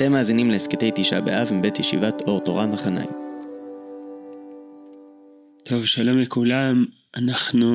[0.00, 3.10] אתם מאזינים להסכתי תשעה באב מבית ישיבת אור תורה מחניים.
[5.64, 7.68] טוב, שלום לכולם, אנחנו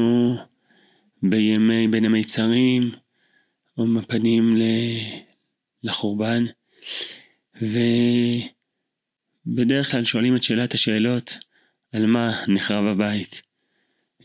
[1.24, 2.92] בימי בין המיצרים,
[3.78, 4.58] או מפנים
[5.84, 6.44] לחורבן,
[9.46, 11.38] ובדרך כלל שואלים את שאלת השאלות,
[11.94, 13.42] על מה נחרב הבית,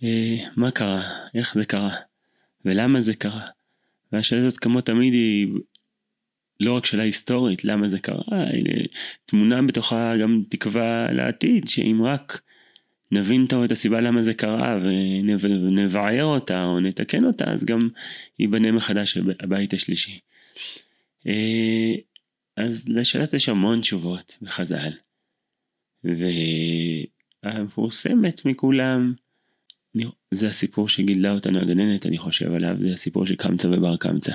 [0.02, 1.02] אה, מה קרה,
[1.34, 1.94] איך זה קרה,
[2.64, 3.46] ולמה זה קרה.
[4.12, 5.48] והשאלה הזאת כמו תמיד היא
[6.60, 8.84] לא רק שאלה היסטורית, למה זה קרה, הנה,
[9.26, 12.40] תמונה בתוכה גם תקווה לעתיד, שאם רק
[13.12, 14.78] נבין טוב את הסיבה למה זה קרה
[15.40, 17.88] ונבער אותה או נתקן אותה, אז גם
[18.38, 20.18] ייבנה מחדש הבית השלישי.
[21.26, 21.94] אה,
[22.56, 24.90] אז לשאלת יש המון תשובות בחז"ל.
[27.44, 29.14] והמפורסמת מכולם,
[30.30, 34.32] זה הסיפור שגידלה אותנו הגננת, אני חושב עליו, זה הסיפור של קמצא ובר קמצא.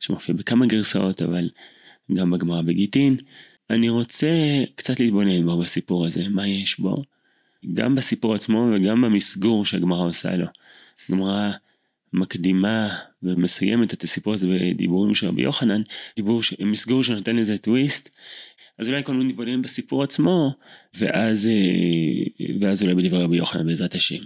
[0.00, 1.48] שמופיע בכמה גרסאות, אבל
[2.14, 3.16] גם בגמרא בגיטין.
[3.70, 4.28] אני רוצה
[4.74, 7.02] קצת להתבונן בו בסיפור הזה, מה יש בו,
[7.74, 10.46] גם בסיפור עצמו וגם במסגור שהגמרא עושה לו.
[11.08, 11.50] הגמרא
[12.12, 15.82] מקדימה ומסיימת את הסיפור הזה בדיבורים של רבי יוחנן,
[16.16, 18.08] דיבור, מסגור שנותן לזה טוויסט.
[18.78, 20.54] אז אולי קודם נתבונן בסיפור עצמו,
[20.94, 24.24] ואז, אה, ואז אולי בדברי רבי יוחנן בעזרת השם.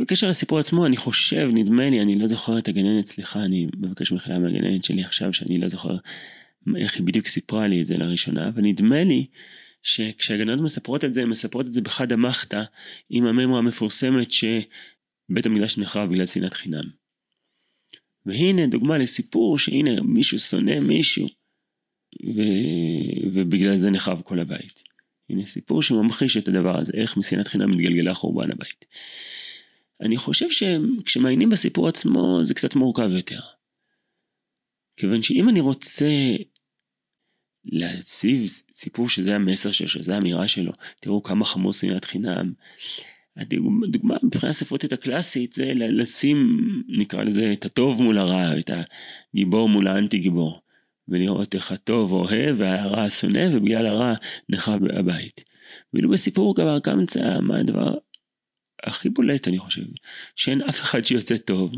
[0.00, 4.12] בקשר לסיפור עצמו, אני חושב, נדמה לי, אני לא זוכר את הגננת, סליחה, אני מבקש
[4.12, 5.96] מחילה מהגננת שלי עכשיו, שאני לא זוכר
[6.76, 9.26] איך היא בדיוק סיפרה לי את זה לראשונה, אבל נדמה לי
[9.82, 12.62] שכשהגננות מספרות את זה, הן מספרות את זה בחד המחתא,
[13.10, 16.84] עם הממרה המפורסמת שבית המקדש נחרב בגלל שנאת חינם.
[18.26, 21.26] והנה דוגמה לסיפור שהנה מישהו שונא מישהו,
[22.24, 22.40] ו...
[23.32, 24.82] ובגלל זה נחרב כל הבית.
[25.30, 28.84] הנה סיפור שממחיש את הדבר הזה, איך משנאת חינם מתגלגלה חורבן הבית.
[30.00, 33.40] אני חושב שכשמעיינים בסיפור עצמו זה קצת מורכב יותר.
[34.96, 36.06] כיוון שאם אני רוצה
[37.64, 42.52] להציב סיפור שזה המסר שלו, שזה האמירה שלו, תראו כמה חמור שנאת חינם.
[43.36, 46.58] הדוגמה מבחינה ספרותית הקלאסית זה לשים,
[46.88, 48.70] נקרא לזה, את הטוב מול הרע, את
[49.34, 50.60] הגיבור מול האנטי גיבור.
[51.08, 54.14] ולראות איך הטוב אוהב והרע שונא ובגלל הרע
[54.48, 55.44] נחרב הבית.
[55.94, 57.94] ואילו בסיפור כבר קמצא מה הדבר
[58.82, 59.86] הכי בולט אני חושב,
[60.36, 61.72] שאין אף אחד שיוצא טוב,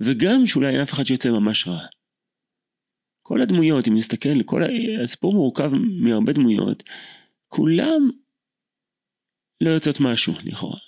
[0.00, 1.86] וגם שאולי אין אף אחד שיוצא ממש רע.
[3.22, 4.62] כל הדמויות, אם נסתכל, כל
[5.04, 5.70] הסיפור מורכב
[6.02, 6.82] מהרבה דמויות,
[7.48, 8.10] כולם
[9.60, 10.78] לא יוצאות משהו לכאורה.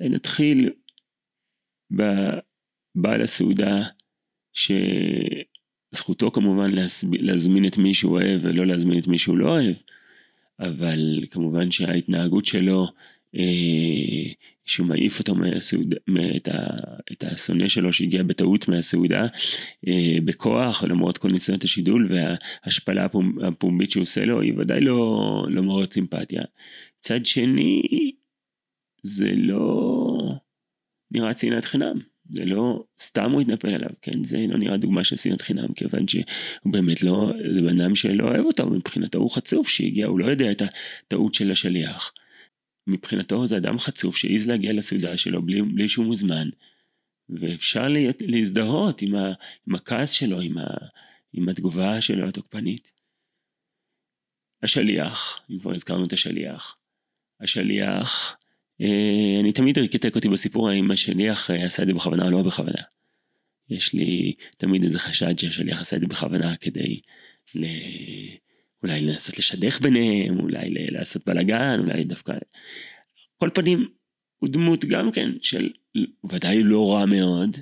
[0.00, 0.70] נתחיל
[1.90, 3.82] בבעל הסעודה,
[5.92, 6.70] שזכותו כמובן
[7.20, 9.76] להזמין את מי שהוא אוהב ולא להזמין את מי שהוא לא אוהב,
[10.60, 12.86] אבל כמובן שההתנהגות שלו
[14.66, 15.96] שהוא מעיף אותו מהסעודה,
[16.36, 16.48] את,
[17.12, 19.26] את השונא שלו שהגיע בטעות מהסעודה
[19.88, 23.06] אה, בכוח למרות כל ניסיונות השידול וההשפלה
[23.42, 26.42] הפומבית שהוא עושה לו היא ודאי לא, לא מאוד סימפתיה.
[27.00, 27.82] צד שני
[29.02, 30.16] זה לא
[31.10, 31.98] נראה צנעת חינם.
[32.30, 34.24] זה לא סתם הוא התנפל עליו, כן?
[34.24, 36.22] זה לא נראה דוגמה של שנאת חינם, כיוון שהוא
[36.64, 40.50] באמת לא, זה בן אדם שלא אוהב אותו, מבחינתו הוא חצוף שהגיע, הוא לא יודע
[40.50, 42.12] את הטעות של השליח.
[42.86, 46.48] מבחינתו זה אדם חצוף שהעז להגיע לסעודה שלו בלי, בלי שהוא מוזמן,
[47.28, 49.32] ואפשר לה, להזדהות עם, ה,
[49.68, 50.64] עם הכעס שלו, עם, ה,
[51.32, 52.92] עם התגובה שלו התוקפנית.
[54.62, 56.76] השליח, אם כבר הזכרנו את השליח,
[57.40, 58.36] השליח,
[58.80, 62.42] אה, אני תמיד הרקטק אותי בסיפור האם השליח אה, עשה את זה בכוונה או לא
[62.42, 62.82] בכוונה.
[63.70, 67.00] יש לי תמיד איזה חשד שהשליח עשה את זה בכוונה כדי
[67.54, 67.64] ל...
[68.82, 72.32] אולי לנסות לשדך ביניהם, אולי לעשות בלאגן, אולי דווקא...
[73.38, 73.88] כל פנים,
[74.36, 75.70] הוא דמות גם כן של
[76.30, 77.56] ודאי לא רע מאוד,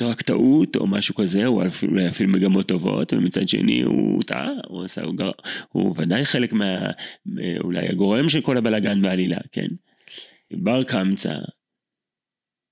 [0.00, 4.84] רק טעות או משהו כזה, או אפילו, אפילו מגמות טובות, ומצד שני הוא טעה, הוא
[4.84, 5.30] עשה, הוא, גר,
[5.68, 6.90] הוא ודאי חלק מה...
[7.60, 9.66] אולי הגורם של כל הבלאגן בעלילה, כן?
[10.52, 11.38] בר קמצא,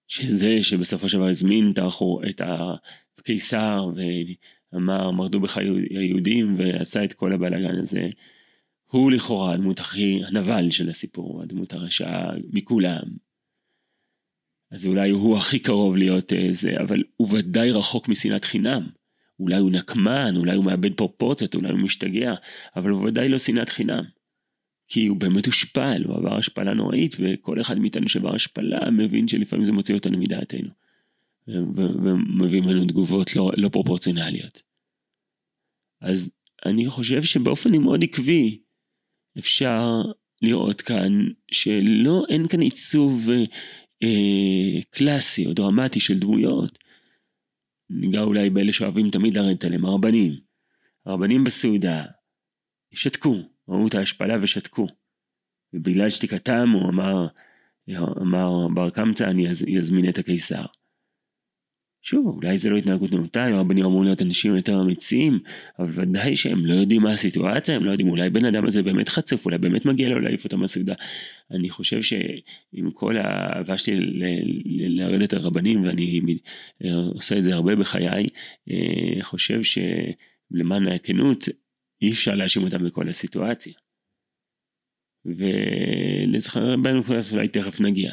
[0.09, 1.73] שזה שבסופו של דבר הזמין
[2.29, 2.41] את
[3.19, 3.91] הקיסר
[4.75, 5.59] אמר מרדו בך
[5.91, 8.09] היהודים ועשה את כל הבלאגן הזה.
[8.91, 13.03] הוא לכאורה הדמות הכי הנבל של הסיפור, הדמות הרשעה מכולם.
[14.71, 18.87] אז אולי הוא הכי קרוב להיות אה, זה, אבל הוא ודאי רחוק משנאת חינם.
[19.41, 22.35] אולי הוא נקמן, אולי הוא מאבד פרופורציות, אולי הוא משתגע,
[22.77, 24.05] אבל הוא ודאי לא שנאת חינם.
[24.89, 29.65] כי הוא באמת הושפל, הוא עבר השפלה נוראית, וכל אחד מאיתנו שעבר השפלה מבין שלפעמים
[29.65, 30.69] זה מוציא אותנו מדעתנו.
[31.49, 34.63] ומביאים לנו תגובות לא, לא פרופורציונליות.
[36.01, 36.31] אז
[36.67, 38.63] אני חושב שבאופן מאוד עקבי
[39.39, 40.03] אפשר
[40.43, 41.13] לראות כאן
[41.53, 43.29] שלא, אין כאן עיצוב
[44.03, 46.79] אה, קלאסי או דרמטי של דמויות.
[47.91, 50.41] ניגע אולי באלה שאוהבים תמיד לרדת עליהם, הרבנים.
[51.07, 52.05] הרבנים בסעודה
[52.95, 53.37] שתקו,
[53.69, 54.87] ראו את ההשפלה ושתקו.
[55.73, 57.27] ובגלל שתיקתם הוא אמר,
[58.23, 60.65] אמר בר קמצא אני אזמין את הקיסר.
[62.03, 65.39] שוב, אולי זה לא התנהגות נאותה, הרבנים אמורים להיות אנשים יותר אמיצים,
[65.79, 69.09] אבל ודאי שהם לא יודעים מה הסיטואציה, הם לא יודעים, אולי בן אדם הזה באמת
[69.09, 70.95] חצוף, אולי באמת מגיע לו להעיף אותו מהסעודה.
[71.51, 73.97] אני חושב שעם כל האהבה שלי
[74.89, 76.21] לרדת הרבנים, ואני
[77.15, 78.29] עושה את זה הרבה בחיי,
[78.71, 81.49] אה, חושב שלמען הכנות,
[82.03, 83.73] אי אפשר להאשים אותם בכל הסיטואציה.
[85.25, 87.03] ולזכר בנו
[87.33, 88.13] אולי תכף נגיע.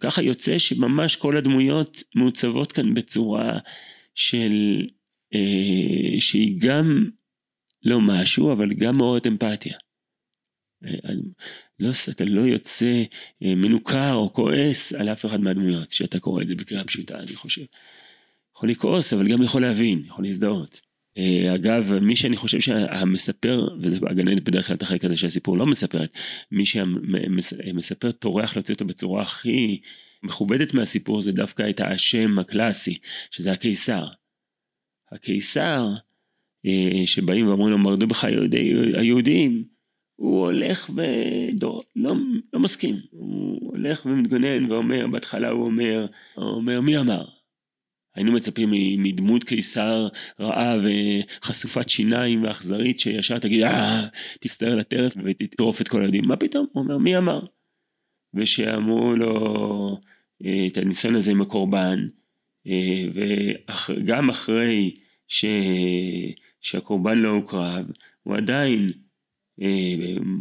[0.00, 3.58] ככה יוצא שממש כל הדמויות מעוצבות כאן בצורה
[4.14, 4.52] של
[5.34, 7.10] אה, שהיא גם
[7.84, 9.76] לא משהו אבל גם מאוד אמפתיה.
[10.84, 11.10] אה,
[11.80, 13.02] לא, אתה לא יוצא
[13.42, 17.36] אה, מנוכר או כועס על אף אחד מהדמויות שאתה קורא את זה בקריאה פשוטה אני
[17.36, 17.64] חושב.
[18.56, 20.91] יכול לכעוס אבל גם יכול להבין, יכול להזדהות.
[21.18, 25.66] אה, אגב, מי שאני חושב שהמספר, וזה הגננת בדרך כלל את החלק הזה שהסיפור לא
[25.66, 26.12] מספרת,
[26.52, 29.80] מי שהמספר טורח להוציא אותו בצורה הכי
[30.22, 32.98] מכובדת מהסיפור זה דווקא את האשם הקלאסי,
[33.30, 34.06] שזה הקיסר.
[35.12, 35.86] הקיסר,
[36.66, 38.24] אה, שבאים ואומרים לו מרדו בך
[38.94, 39.64] היהודים,
[40.16, 42.14] הוא הולך ודור, לא,
[42.52, 47.24] לא מסכים, הוא הולך ומתגונן ואומר, בהתחלה הוא אומר, הוא אומר מי אמר?
[48.14, 50.08] היינו מצפים מדמות קיסר
[50.40, 54.06] רעה וחשופת שיניים ואכזרית שישר תגיד אה
[54.40, 56.66] תסתער לטרף ותטרוף את כל היהודים מה פתאום?
[56.72, 57.40] הוא אומר מי אמר?
[58.34, 60.00] ושאמרו לו
[60.44, 62.08] אה, את הניסיון הזה עם הקורבן
[62.66, 64.96] אה, וגם אחרי
[65.28, 65.44] ש...
[66.60, 67.86] שהקורבן לא הוקרב
[68.22, 68.92] הוא עדיין
[69.62, 69.94] אה,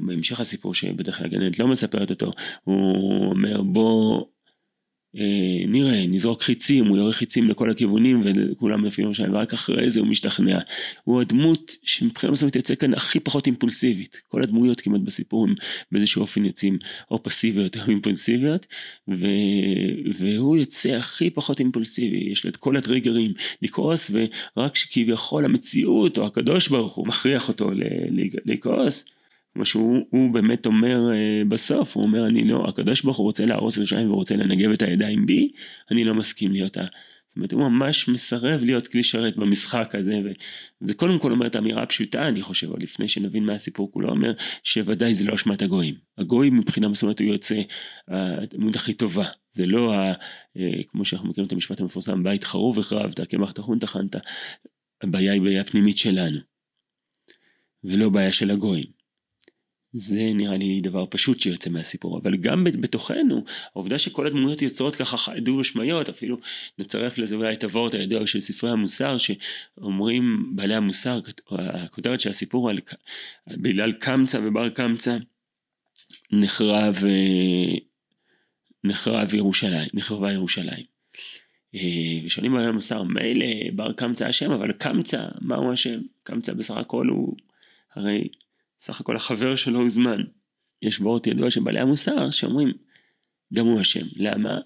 [0.05, 2.31] בהמשך הסיפור שבדרך כלל הגננת לא מספרת אותו
[2.63, 4.25] הוא אומר בוא
[5.67, 10.07] נראה, נזרוק חיצים, הוא יורה חיצים לכל הכיוונים וכולם לפי שם, ורק אחרי זה הוא
[10.07, 10.59] משתכנע.
[11.03, 14.21] הוא הדמות שמבחינה מסוימת יוצא כאן הכי פחות אימפולסיבית.
[14.27, 15.55] כל הדמויות כמעט בסיפור הם
[15.91, 16.77] באיזשהו אופן יוצאים
[17.11, 18.65] או פסיביות או אימפולסיביות,
[19.09, 19.25] ו...
[20.15, 26.25] והוא יוצא הכי פחות אימפולסיבי, יש לו את כל הטריגרים לכעוס, ורק שכביכול המציאות או
[26.25, 27.71] הקדוש ברוך הוא מכריח אותו
[28.45, 29.05] לכעוס.
[29.53, 33.73] כמו שהוא באמת אומר uh, בסוף, הוא אומר אני לא, הקדוש ברוך הוא רוצה להרוס
[33.73, 35.51] את ירושלים ורוצה לנגב את הידיים בי,
[35.91, 36.85] אני לא מסכים להיות ה...
[37.31, 40.21] זאת אומרת הוא ממש מסרב להיות כלי שרת במשחק הזה
[40.81, 44.09] וזה קודם כל אומר את האמירה הפשוטה אני חושב עוד לפני שנבין מה הסיפור כולו
[44.09, 44.33] אומר
[44.63, 45.95] שוודאי זה לא אשמת הגויים.
[46.17, 47.61] הגויים מבחינה מסוימת הוא יוצא
[48.07, 50.13] הדמות הכי טובה זה לא ה,
[50.57, 54.15] אה, כמו שאנחנו מכירים את המשפט המפורסם בית חרוב החרבת קמח טחון טחנת
[55.01, 56.39] הבעיה היא בעיה פנימית שלנו
[57.83, 59.00] ולא בעיה של הגויים.
[59.93, 63.43] זה נראה לי דבר פשוט שיוצא מהסיפור, אבל גם בתוכנו,
[63.75, 66.37] העובדה שכל הדמויות יוצרות ככה דו משמעיות, אפילו
[66.79, 72.69] נצרף לזה אולי את הוורט הידוע של ספרי המוסר, שאומרים בעלי המוסר, הכותרת של הסיפור
[72.69, 72.79] על
[73.47, 75.17] בגלל קמצא ובר קמצא,
[76.31, 77.77] נחרב, אה,
[78.83, 80.85] נחרב ירושלים, נחרבה ירושלים.
[81.75, 83.45] אה, ושואלים בעלי המוסר, מילא
[83.75, 85.99] בר קמצא אשם, אבל קמצא, מהו אשם?
[86.23, 87.35] קמצא בסך הכל הוא
[87.95, 88.27] הרי
[88.81, 90.21] סך הכל החבר שלו הוזמן.
[90.81, 92.73] יש וורט ידוע של בעלי המוסר שאומרים,
[93.53, 94.05] גם הוא אשם.
[94.15, 94.59] למה?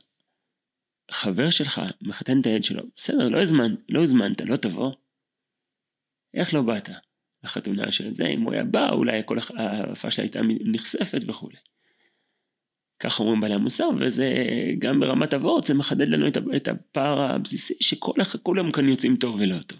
[1.11, 4.91] חבר שלך מחתן את הילד שלו, בסדר, לא הזמנת, לא הזמנת, לא תבוא.
[6.33, 6.89] איך לא באת
[7.43, 8.27] לחתונה של זה?
[8.27, 11.57] אם הוא היה בא, אולי כל הפאשלה הייתה נחשפת וכולי.
[12.99, 14.33] כך אומרים בעלי המוסר, וזה
[14.79, 19.79] גם ברמת הוורט, זה מחדד לנו את הפער הבסיסי, שכולם כאן יוצאים טוב ולא טוב.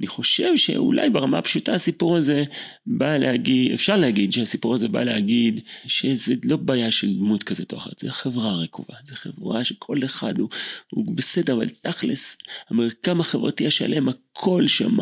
[0.00, 2.44] אני חושב שאולי ברמה הפשוטה הסיפור הזה
[2.86, 7.78] בא להגיד, אפשר להגיד שהסיפור הזה בא להגיד שזה לא בעיה של דמות כזאת או
[7.78, 10.48] אחרת, זה חברה רקובה, זה חברה שכל אחד הוא,
[10.90, 12.36] הוא בסדר, אבל תכלס,
[12.70, 14.96] המרקם החברתי השלם, הכל שם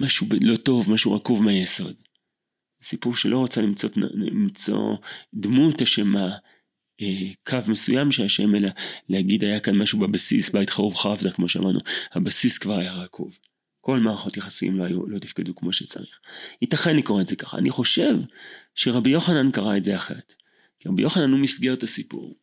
[0.00, 1.94] משהו לא טוב, משהו רקוב מהיסוד.
[2.82, 4.96] סיפור שלא רוצה למצוא, למצוא
[5.34, 6.30] דמות אשמה,
[7.46, 8.68] קו מסוים שהשם אלא
[9.08, 11.80] להגיד היה כאן משהו בבסיס בית חרוב חרבדה כמו שאמרנו
[12.12, 13.38] הבסיס כבר היה רקוב.
[13.80, 16.20] כל מערכות יחסים לא, היו, לא תפקדו כמו שצריך.
[16.62, 17.58] ייתכן לקרוא את זה ככה.
[17.58, 18.16] אני חושב
[18.74, 20.34] שרבי יוחנן קרא את זה אחרת.
[20.80, 22.36] כי רבי יוחנן הוא מסגר את הסיפור.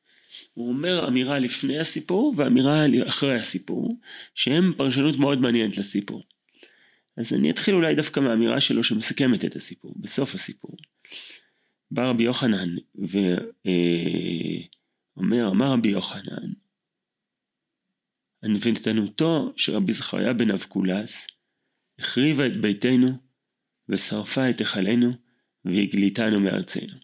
[0.53, 3.97] הוא אומר אמירה לפני הסיפור ואמירה אחרי הסיפור
[4.35, 6.23] שהם פרשנות מאוד מעניינת לסיפור.
[7.17, 10.77] אז אני אתחיל אולי דווקא מהאמירה שלו שמסכמת את הסיפור בסוף הסיפור
[11.93, 12.75] בא רבי יוחנן
[15.15, 16.53] ואומר, אמר רבי יוחנן,
[18.43, 21.27] הנבנתנותו של רבי זכריה בן אבקולס
[21.99, 23.09] החריבה את ביתנו
[23.89, 25.11] ושרפה את היכלנו
[25.65, 26.97] והגליתנו מארצנו.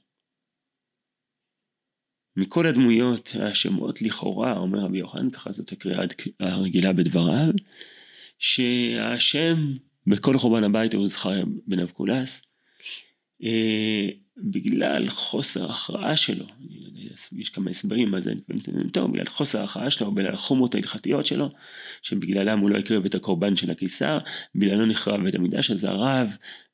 [2.36, 6.02] מכל הדמויות השמות לכאורה, אומר רבי יוחנן, ככה זאת הקריאה
[6.40, 7.54] הרגילה בדבריו,
[8.40, 9.56] שהשם
[10.08, 12.49] בכל חורבן הבית הוא זכריה בן אבקולס,
[14.38, 16.90] בגלל חוסר הכרעה שלו, לא
[17.38, 18.34] יש כמה הסברים מה זה
[18.94, 21.50] טוב, בגלל חוסר ההכרעה שלו, בגלל החומות ההלכתיות שלו,
[22.02, 24.18] שבגללם הוא לא הקריב את הקורבן של הקיסר,
[24.56, 26.30] בגללו נחרב בית המקדש, אז הרב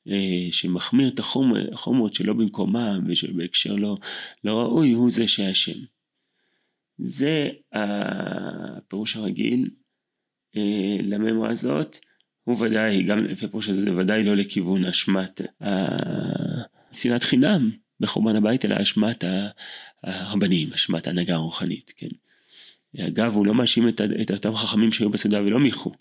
[0.08, 1.20] אה, שמחמיר את
[1.72, 3.96] החומות שלא במקומם ושבהקשר לא,
[4.44, 5.78] לא ראוי, הוא זה שאשם.
[6.98, 9.70] זה הפירוש הרגיל
[10.56, 11.98] אה, לממורה הזאת,
[12.46, 15.40] הוא ודאי, גם לפי הפירוש הזה, זה ודאי לא לכיוון אשמת
[16.92, 19.24] שנאת חינם בחורבן הבית, אלא אשמת
[20.02, 22.08] הרבנים, אשמת ההנהגה הרוחנית, כן.
[22.98, 25.92] אגב, הוא לא מאשים את, את אותם חכמים שהיו בסעודה ולא מיחו.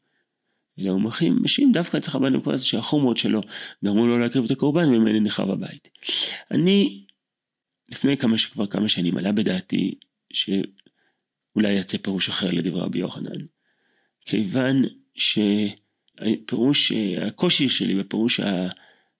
[0.79, 1.01] אלא הוא
[1.41, 3.41] מאשים דווקא את חב"ד הנקודה הזאת שהחומות שלו
[3.85, 5.89] גרמו לו להקריב את הקורבן וממילא נחרב הבית.
[6.51, 7.05] אני,
[7.89, 9.95] לפני כמה, כבר כמה שנים עלה בדעתי
[10.33, 13.45] שאולי יצא פירוש אחר לדברי רבי יוחנן.
[14.25, 14.81] כיוון
[16.23, 16.91] שפירוש,
[17.27, 18.39] הקושי שלי בפירוש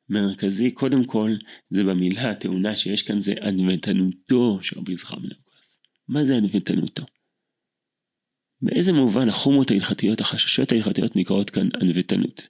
[0.10, 1.36] המרכזי, קודם כל,
[1.70, 5.80] זה במילה הטעונה שיש כאן, זה ענוותנותו של רבי יצחק בן אבקוס.
[6.08, 7.04] מה זה ענוותנותו?
[8.62, 12.48] באיזה מובן החומות ההלכתיות, החששות ההלכתיות נקראות כאן ענוותנות?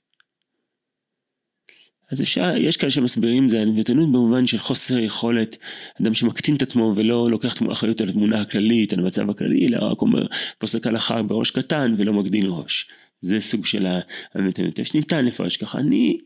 [2.11, 5.57] אז אפשר, יש כאלה שמסבירים זה ענוותנות במובן של חוסר יכולת,
[6.01, 10.01] אדם שמקטין את עצמו ולא לוקח אחריות על התמונה הכללית, על המצב הכללי, אלא רק
[10.01, 10.25] אומר,
[10.57, 12.89] פוסק הלכה בראש קטן ולא מגדיל ראש.
[13.25, 14.79] זה סוג של הענוותנות.
[14.79, 15.79] יש ניתן לפרש ככה.
[15.79, 16.17] אני,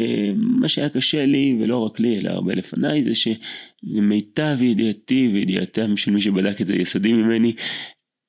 [0.00, 5.96] אה, מה שהיה קשה לי, ולא רק לי, אלא הרבה לפניי, זה שלמיטב ידיעתי וידיעתם
[5.96, 7.52] של מי שבדק את זה יסודי ממני,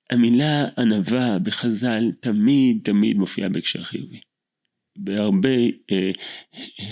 [0.10, 4.20] המילה ענווה בחז"ל תמיד תמיד מופיעה בהקשר חיובי.
[4.98, 5.58] בהרבה
[5.92, 6.12] אה,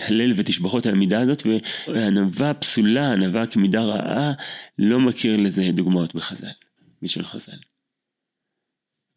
[0.08, 1.44] הלל ותשבחות על המידה הזאת,
[1.88, 4.34] וענווה פסולה, ענווה כמידה רעה,
[4.78, 6.48] לא מכיר לזה דוגמאות בחז"ל,
[7.02, 7.69] משל חז"ל.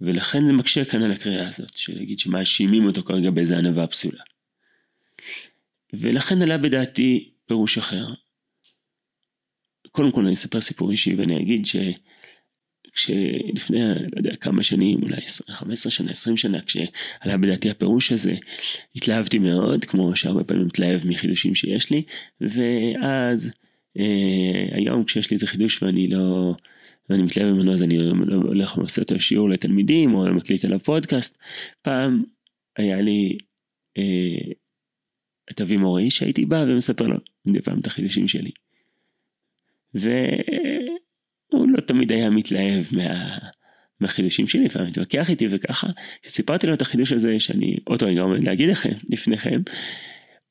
[0.02, 4.22] ולכן זה מקשה כאן על הקריאה הזאת, של להגיד שמאשימים אותו כרגע באיזה ענווה פסולה.
[5.92, 8.06] ולכן עלה בדעתי פירוש אחר.
[9.90, 11.76] קודם כל אני אספר סיפור אישי ואני אגיד ש...
[12.94, 18.34] כשלפני, לא יודע, כמה שנים, אולי 15 שנה, 20 שנה, כשעלה בדעתי הפירוש הזה,
[18.96, 22.02] התלהבתי מאוד, כמו שהרבה פעמים מתלהב מחידושים שיש לי,
[22.40, 23.50] ואז
[23.98, 26.54] אה, היום כשיש לי איזה חידוש ואני לא,
[27.12, 27.96] ואני מתלהב ממנו אז אני
[28.32, 31.38] הולך ועושה אותו שיעור לתלמידים, או מקליט עליו פודקאסט,
[31.82, 32.22] פעם
[32.76, 33.38] היה לי
[33.98, 34.52] אה,
[35.50, 37.16] את אבי מורי שהייתי בא ומספר לו
[37.46, 38.50] מדי פעם את החידושים שלי.
[39.94, 40.10] ו...
[41.52, 43.38] הוא לא תמיד היה מתלהב מה...
[44.00, 45.86] מהחידושים שלי, לפעמים התווכח איתי וככה,
[46.22, 49.60] כשסיפרתי לו את החידוש הזה שאני אותו רגע עומד להגיד לכם, לפניכם,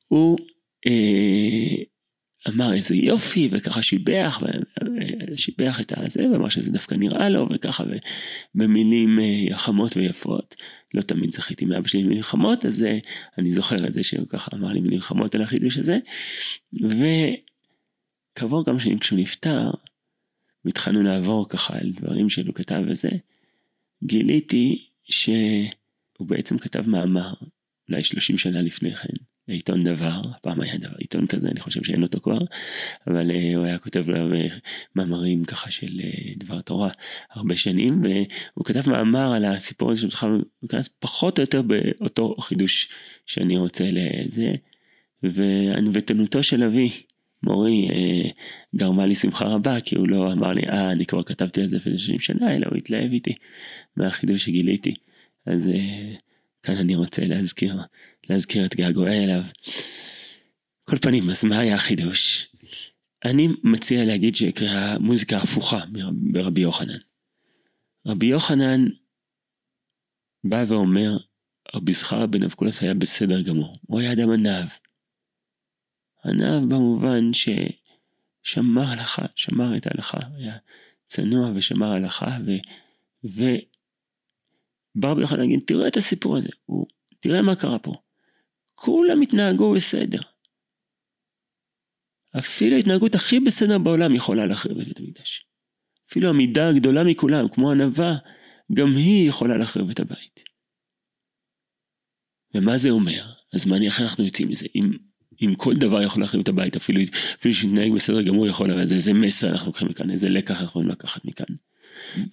[0.08, 0.38] הוא
[0.86, 1.82] אה,
[2.48, 4.42] אמר איזה יופי וככה שיבח,
[5.36, 7.84] שיבח את הזה ואמר שזה דווקא נראה לו וככה
[8.54, 10.56] במילים אה, חמות ויפות,
[10.94, 12.98] לא תמיד זכיתי מאבא שלי מילים חמות אז אה,
[13.38, 15.98] אני זוכר את זה שהוא ככה אמר לי מילים חמות על החידוש הזה,
[18.34, 19.70] וכעבור כמה שנים כשהוא נפטר,
[20.64, 23.10] והתחלנו לעבור ככה על דברים שהוא כתב וזה,
[24.04, 27.32] גיליתי שהוא בעצם כתב מאמר,
[27.88, 29.14] אולי 30 שנה לפני כן,
[29.52, 32.38] לעיתון דבר, פעם היה דבר, עיתון כזה, אני חושב שאין אותו כבר,
[33.06, 34.36] אבל uh, הוא היה כותב לו
[34.96, 36.90] מאמרים ככה של uh, דבר תורה
[37.30, 42.88] הרבה שנים, והוא כתב מאמר על הסיפור הזה שבכלל נכנס פחות או יותר באותו חידוש
[43.26, 44.54] שאני רוצה לזה,
[45.22, 46.90] וענוותנותו של אבי,
[47.42, 48.30] מורי אה,
[48.76, 51.76] גרמה לי שמחה רבה כי הוא לא אמר לי אה אני כבר כתבתי על זה
[51.76, 53.34] לפני 30 שנה אלא הוא התלהב איתי
[53.96, 54.94] מהחידוש שגיליתי.
[55.46, 56.14] אז אה,
[56.62, 57.76] כאן אני רוצה להזכיר
[58.32, 59.42] להזכיר את געגועי אליו.
[60.84, 62.48] כל פנים אז מה היה החידוש?
[63.24, 65.80] אני מציע להגיד שיקרא מוזיקה הפוכה
[66.32, 66.98] ברבי יוחנן.
[68.06, 68.88] רבי יוחנן
[70.44, 71.16] בא ואומר
[71.74, 74.68] רבי זכר בן אבקולס היה בסדר גמור הוא היה אדם ענב
[76.24, 80.56] ענב במובן ששמר הלכה, שמר את ההלכה, היה
[81.06, 82.50] צנוע ושמר הלכה, ו...
[83.24, 83.42] ו...
[84.94, 86.86] ברבי יכול להגיד, תראה את הסיפור הזה, הוא,
[87.20, 87.94] תראה מה קרה פה.
[88.84, 90.20] כולם התנהגו בסדר.
[92.38, 95.46] אפילו ההתנהגות הכי בסדר בעולם יכולה להחריב את בית המקדש.
[96.08, 98.14] אפילו המידה הגדולה מכולם, כמו ענווה,
[98.74, 100.40] גם היא יכולה להחריב את הבית.
[102.54, 103.32] ומה זה אומר?
[103.54, 104.66] אז מה, איך אנחנו יוצאים מזה?
[104.74, 104.90] אם
[105.42, 107.00] אם כל דבר יכול להחריב את הבית, אפילו,
[107.38, 110.88] אפילו שיתנהג בסדר גמור יכול, אבל איזה מסר אנחנו לוקחים מכאן, איזה לקח אנחנו יכולים
[110.88, 111.54] לקחת מכאן.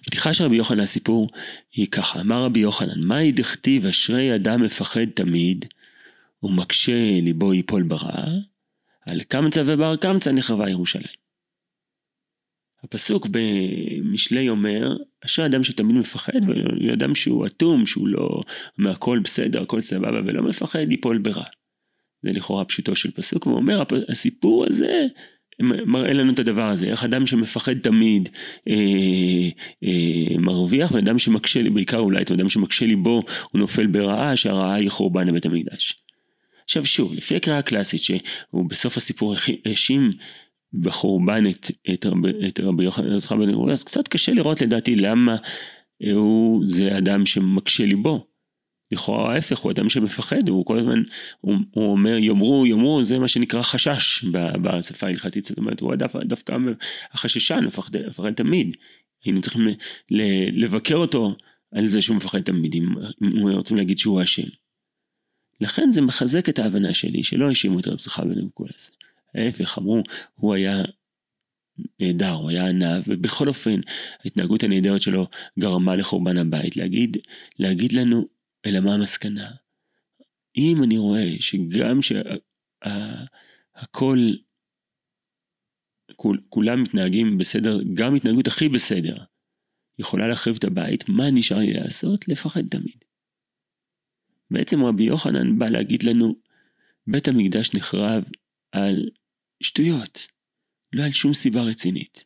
[0.02, 1.28] פתיחה של רבי יוחנן לסיפור
[1.72, 5.64] היא ככה, אמר רבי יוחנן, מהי דכתיב אשרי אדם מפחד תמיד,
[6.42, 8.24] ומקשה ליבו ייפול ברע,
[9.06, 11.20] על קמצא ובר קמצא נחרבה ירושלים.
[12.84, 16.40] הפסוק במשלי אומר, אשר אדם שתמיד מפחד,
[16.88, 18.42] ואדם שהוא אטום, שהוא לא,
[18.78, 21.44] מהכל בסדר, הכל סבבה ולא מפחד, ייפול ברע.
[22.22, 25.06] זה לכאורה פשוטו של פסוק, והוא אומר, הסיפור הזה
[25.62, 28.28] מראה לנו את הדבר הזה, איך אדם שמפחד תמיד
[28.68, 28.74] אה,
[29.84, 34.90] אה, מרוויח, ואדם שמקשה בעיקר אולי את אדם שמקשה ליבו, הוא נופל ברעה, שהרעה היא
[34.90, 36.02] חורבן לבית המקדש.
[36.70, 39.34] עכשיו שוב, לפי הקריאה הקלאסית שהוא בסוף הסיפור
[39.64, 40.10] האשים
[40.72, 42.06] בחורבן את, את,
[42.48, 45.36] את רבי יוחנן יצחק בן אורי, אז קצת קשה לראות לדעתי למה
[46.12, 48.26] הוא זה אדם שמקשה ליבו.
[48.92, 51.02] לכאורה ההפך, הוא אדם שמפחד, הוא כל הזמן,
[51.40, 54.24] הוא, הוא אומר יאמרו, יאמרו, זה מה שנקרא חשש
[54.62, 56.56] בשפה ההלכתית, זאת אומרת, הוא דווקא, דווקא
[57.12, 58.76] החששן, מפחד, מפחד תמיד.
[59.24, 59.66] היינו צריכים
[60.52, 61.36] לבקר אותו
[61.74, 62.86] על זה שהוא מפחד תמיד, אם,
[63.22, 64.59] אם רוצים להגיד שהוא אשם.
[65.60, 68.90] לכן זה מחזק את ההבנה שלי שלא האשימו את רב זכר בן אבקולס.
[69.34, 70.02] ההפך, אמרו,
[70.34, 70.82] הוא היה
[72.00, 73.80] נהדר, הוא היה ענב, ובכל אופן,
[74.24, 75.26] ההתנהגות הנהדרת שלו
[75.58, 76.76] גרמה לחורבן הבית.
[76.76, 77.16] להגיד,
[77.58, 78.28] להגיד לנו,
[78.66, 79.50] אלא מה המסקנה?
[80.56, 82.38] אם אני רואה שגם שהכל,
[86.16, 89.16] כול, כולם מתנהגים בסדר, גם התנהגות הכי בסדר,
[89.98, 92.28] יכולה להחריב את הבית, מה נשאר לי לעשות?
[92.28, 93.09] לפחד תמיד.
[94.50, 96.34] בעצם רבי יוחנן בא להגיד לנו,
[97.06, 98.24] בית המקדש נחרב
[98.72, 99.08] על
[99.62, 100.26] שטויות,
[100.92, 102.24] לא על שום סיבה רצינית.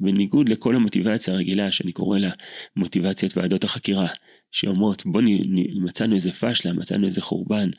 [0.00, 2.30] בניגוד לכל המוטיבציה הרגילה שאני קורא לה
[2.76, 4.06] מוטיבציית ועדות החקירה,
[4.52, 5.26] שאומרות בוא נ...
[5.84, 7.70] מצאנו איזה פשלה, מצאנו איזה חורבן,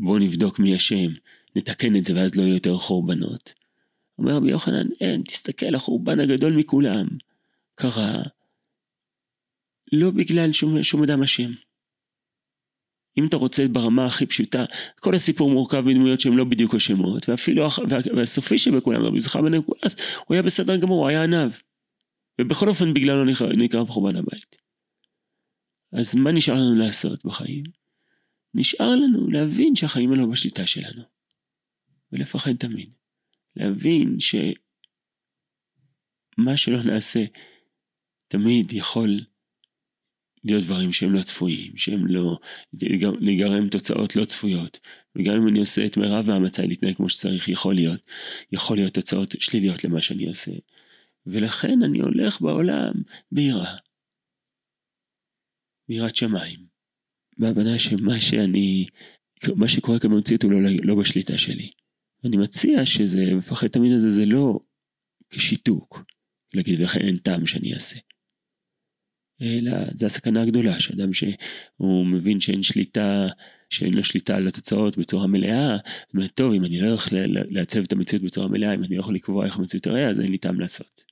[0.00, 1.12] בוא נבדוק מי אשם,
[1.56, 3.54] נתקן את זה ואז לא יהיו יותר חורבנות.
[4.18, 7.06] אומר רבי יוחנן, אין, תסתכל, החורבן הגדול מכולם
[7.74, 8.22] קרה
[9.92, 11.52] לא בגלל שום, שום אדם אשם.
[13.18, 14.64] אם אתה רוצה ברמה הכי פשוטה,
[15.00, 17.68] כל הסיפור מורכב מדמויות שהן לא בדיוק השמות, ואפילו,
[18.16, 19.96] והסופי שבכולם, רבי זכר בן אבקולס,
[20.26, 21.50] הוא היה בסדר גמור, הוא היה עניו.
[22.40, 23.24] ובכל אופן בגללו
[23.56, 24.56] נקרא בחורבן הבית.
[25.92, 27.64] אז מה נשאר לנו לעשות בחיים?
[28.54, 31.02] נשאר לנו להבין שהחיים האלו בשליטה שלנו.
[32.12, 32.90] ולפחד תמיד.
[33.56, 34.46] להבין שמה
[36.56, 37.24] שלא נעשה
[38.28, 39.20] תמיד יכול
[40.48, 42.38] להיות דברים שהם לא צפויים, שהם לא,
[43.20, 44.80] להיגרם תוצאות לא צפויות.
[45.16, 48.00] וגם אם אני עושה את מירב האמצעי להתנהג כמו שצריך, יכול להיות,
[48.52, 50.52] יכול להיות תוצאות שליליות למה שאני עושה.
[51.26, 52.92] ולכן אני הולך בעולם
[53.32, 53.76] ביראה.
[55.88, 56.66] ביראת שמיים.
[57.38, 58.86] בהבנה שמה שאני,
[59.56, 61.70] מה שקורה כאן במציאות הוא לא, לא בשליטה שלי.
[62.24, 64.58] אני מציע שזה, מפחד תמיד הזה זה לא
[65.30, 66.04] כשיתוק,
[66.54, 67.98] להגיד לכם אין טעם שאני אעשה.
[69.42, 73.26] אלא זה הסכנה הגדולה, שאדם שהוא מבין שאין שליטה,
[73.70, 75.76] שאין לו שליטה על התוצאות בצורה מלאה,
[76.14, 79.14] אומר, טוב, אם אני לא יכול לעצב את המציאות בצורה מלאה, אם אני לא יכול
[79.14, 81.08] לקבוע איך המציאות תראה, אז אין לי טעם לעשות.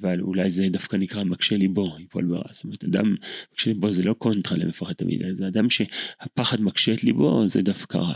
[0.00, 2.52] אבל אולי זה דווקא נקרא מקשה ליבו, יפול ברע.
[2.52, 3.14] זאת אומרת, אדם
[3.52, 7.98] מקשה ליבו זה לא קונטרה למפחד תמיד, זה אדם שהפחד מקשה את ליבו, זה דווקא
[7.98, 8.14] רע.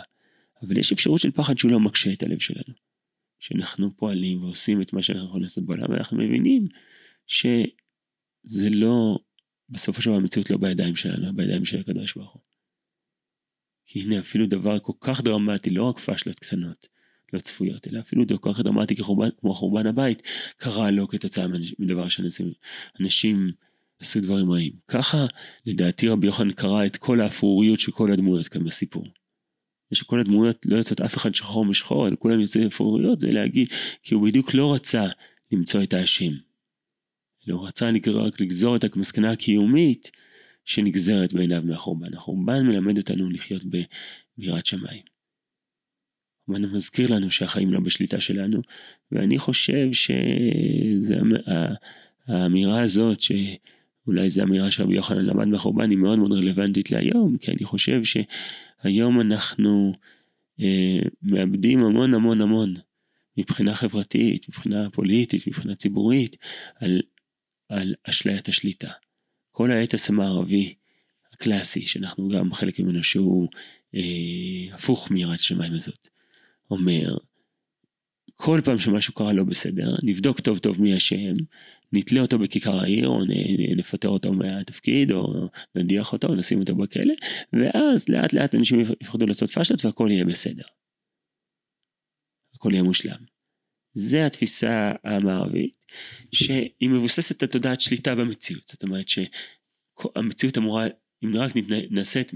[0.63, 2.75] אבל יש אפשרות של פחד שהוא לא מקשה את הלב שלנו.
[3.41, 6.67] שאנחנו פועלים ועושים את מה שאנחנו יכולים לעשות בעולם, ואנחנו מבינים
[7.27, 7.47] ש...
[8.47, 9.19] זה לא,
[9.69, 12.43] בסופו של דבר המציאות לא בידיים שלנו, בידיים של הקדוש ברוך הוא.
[13.87, 16.87] כי הנה אפילו דבר כל כך דרמטי, לא רק פשלות קטנות,
[17.33, 20.23] לא צפויות, אלא אפילו כל כך דרמטי כחורבן, כמו חורבן הבית,
[20.57, 21.47] קרה לא כתוצאה
[21.79, 22.53] מדבר שאנשים
[23.01, 23.53] אנשים
[23.99, 24.73] עשו דברים רעים.
[24.89, 25.25] ככה
[25.67, 29.05] לדעתי רבי יוחנן קרא את כל האפרוריות של כל הדמויות כאן בסיפור.
[29.93, 33.69] ושכל הדמויות לא יוצאות אף אחד שחור משחור, אלא כולם יוצאים אפרוריות, זה להגיד,
[34.03, 35.07] כי הוא בדיוק לא רצה
[35.53, 36.33] למצוא את האשם.
[37.47, 37.91] לא רצה
[38.25, 40.11] רק לגזור את המסקנה הקיומית
[40.65, 42.15] שנגזרת בעיניו מהחורבן.
[42.15, 43.63] החורבן מלמד אותנו לחיות
[44.39, 45.03] ביראת שמיים.
[46.49, 48.61] החורבן מזכיר לנו שהחיים לא בשליטה שלנו,
[49.13, 49.89] ואני חושב
[52.29, 57.51] שהאמירה הזאת, שאולי זו אמירה שרבי יוחנן למד מהחורבן, היא מאוד מאוד רלוונטית להיום, כי
[57.51, 59.93] אני חושב שהיום אנחנו
[60.61, 62.75] אה, מאבדים המון המון המון
[63.39, 66.37] מבחינה חברתית, מבחינה פוליטית, מבחינה ציבורית,
[66.81, 67.01] על
[67.69, 68.91] על אשליית השליטה.
[69.51, 70.75] כל האתוס המערבי
[71.33, 73.49] הקלאסי, שאנחנו גם חלק ממנו שהוא
[73.95, 76.09] אה, הפוך מיראת שמיים הזאת,
[76.71, 77.17] אומר,
[78.37, 81.35] כל פעם שמשהו קרה לא בסדר, נבדוק טוב טוב מי אשם,
[81.93, 83.21] נתלה אותו בכיכר העיר, או
[83.77, 87.15] נפטר אותו מהתפקיד, או נדיח אותו, או נשים אותו בכלא,
[87.53, 90.65] ואז לאט לאט אנשים יפחדו לעשות פשטות והכל יהיה בסדר.
[92.55, 93.36] הכל יהיה מושלם.
[93.99, 95.75] זה התפיסה המערבית,
[96.33, 98.69] שהיא מבוססת על תודעת שליטה במציאות.
[98.69, 100.87] זאת אומרת שהמציאות אמורה,
[101.25, 101.53] אם רק
[101.91, 102.33] נעשה את,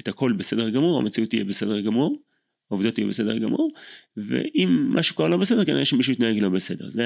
[0.00, 2.22] את הכל בסדר גמור, המציאות תהיה בסדר גמור,
[2.70, 3.72] העובדות יהיו בסדר גמור,
[4.16, 6.90] ואם משהו כבר לא בסדר, כנראה שמישהו יתנהג לא בסדר.
[6.90, 7.04] זה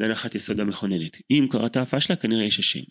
[0.00, 1.18] הנחת יסוד המכוננת.
[1.30, 2.84] אם קרתה פשלה, כנראה יש אשם.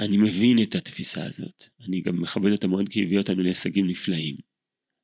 [0.00, 3.86] אני מבין את התפיסה הזאת, אני גם מכבד אותה מאוד כי היא הביאה אותנו להישגים
[3.86, 4.36] נפלאים.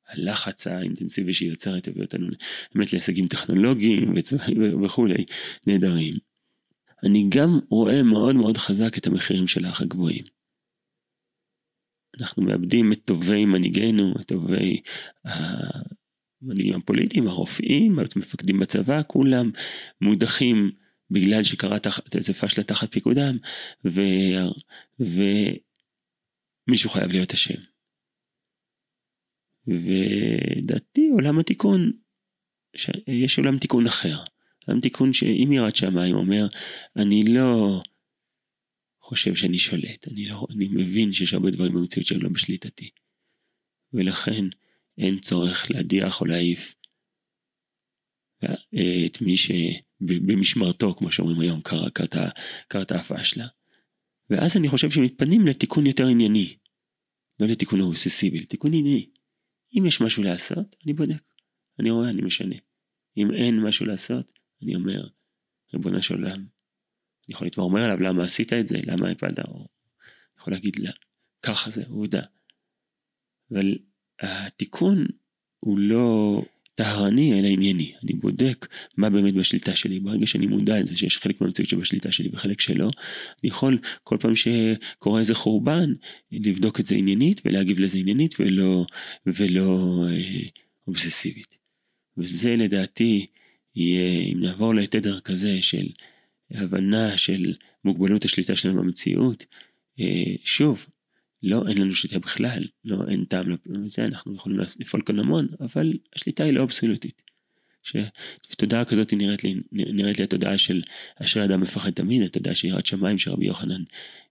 [0.07, 2.27] הלחץ האינטנסיבי שהיא יוצרת הביא אותנו
[2.75, 4.13] באמת להישגים טכנולוגיים
[4.85, 5.25] וכולי,
[5.67, 6.15] נהדרים.
[7.03, 10.23] אני גם רואה מאוד מאוד חזק את המחירים של האח הגבוהים.
[12.19, 14.81] אנחנו מאבדים את טובי מנהיגינו, את טובי
[15.25, 19.49] המנהיגים הפוליטיים, הרופאים, המפקדים בצבא, כולם
[20.01, 20.71] מודחים
[21.11, 23.37] בגלל שקרה תחת איזה פשלה תחת פיקודם,
[23.85, 24.01] ו...
[26.67, 27.74] ומישהו חייב להיות אשם.
[29.67, 31.91] ודעתי עולם התיקון,
[33.07, 34.17] יש עולם תיקון אחר.
[34.67, 36.47] עולם תיקון שאם יראת שמיים אומר,
[36.95, 37.81] אני לא
[39.01, 42.89] חושב שאני שולט, אני, לא, אני מבין שיש הרבה דברים במציאות שהם לא בשליטתי.
[43.93, 44.45] ולכן
[44.97, 46.75] אין צורך להדיח או להעיף
[49.05, 51.61] את מי שבמשמרתו, כמו שאומרים היום,
[52.67, 53.47] קרתה הפשלה.
[54.29, 56.55] ואז אני חושב שמתפנים לתיקון יותר ענייני.
[57.39, 59.09] לא לתיקון אובססיבי, לתיקון ענייני.
[59.73, 61.23] אם יש משהו לעשות, אני בודק.
[61.79, 62.55] אני רואה, אני משנה.
[63.17, 65.07] אם אין משהו לעשות, אני אומר,
[65.73, 66.39] ריבונו של עולם,
[67.27, 69.67] אני יכול להתמרמר עליו, למה עשית את זה, למה הפלת, או
[70.39, 70.91] יכול להגיד, לה,
[71.41, 72.21] ככה זה, עובדה.
[73.51, 73.77] אבל
[74.19, 75.07] התיקון
[75.59, 76.41] הוא לא
[76.75, 77.93] טהרני אלא ענייני.
[78.03, 79.99] אני בודק מה באמת בשליטה שלי.
[79.99, 82.89] ברגע שאני מודע לזה שיש חלק מהמציאות שבשליטה שלי וחלק שלא,
[83.43, 85.93] אני יכול כל פעם שקורה איזה חורבן,
[86.31, 88.85] לבדוק את זה עניינית ולהגיב לזה עניינית ולא,
[89.25, 90.39] ולא אה,
[90.87, 91.57] אובססיבית.
[92.17, 93.25] וזה לדעתי
[93.75, 95.87] יהיה, אם נעבור לתדר כזה של
[96.51, 97.53] הבנה של
[97.85, 99.45] מוגבלות השליטה שלנו במציאות,
[99.99, 100.85] אה, שוב,
[101.45, 105.93] לא, אין לנו שליטה בכלל, לא, אין טעם לזה, אנחנו יכולים לפעול כאן המון, אבל
[106.15, 107.21] השליטה היא לא אבסולוטית.
[108.51, 110.81] שתודעה כזאת נראית לי, נראית לי התודעה של
[111.23, 113.83] אשר אדם מפחד תמיד, התודעה של יראת שמיים שרבי יוחנן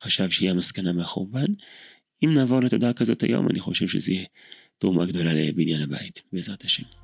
[0.03, 1.47] חשב שהיא המסקנה מהחורבן.
[2.25, 4.27] אם נעבור לתודעה כזאת היום, אני חושב שזה יהיה
[4.79, 7.04] תרומה גדולה לבניין הבית, בעזרת השם.